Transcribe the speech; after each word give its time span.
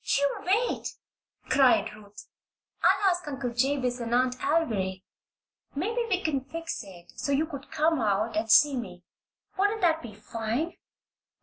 "You 0.03 0.37
wait!" 0.43 0.95
cried 1.47 1.93
Ruth. 1.93 2.25
"I'll 2.81 3.11
ask 3.11 3.27
Uncle 3.27 3.51
Jabez 3.51 3.99
and 3.99 4.15
Aunt 4.15 4.33
Alviry. 4.39 5.03
Maybe 5.75 6.01
we 6.09 6.23
can 6.23 6.43
fix 6.43 6.83
it 6.83 7.11
so 7.15 7.31
you 7.31 7.45
could 7.45 7.69
come 7.69 8.01
out 8.01 8.35
and 8.35 8.49
see 8.49 8.75
me. 8.75 9.03
Wouldn't 9.59 9.81
that 9.81 10.01
be 10.01 10.15
fine?" 10.15 10.75